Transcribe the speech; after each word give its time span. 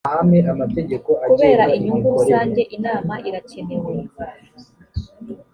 kubera 1.27 1.63
inyungu 1.77 2.07
rusange 2.15 2.61
inama 2.75 3.13
irakenewe 3.27 3.93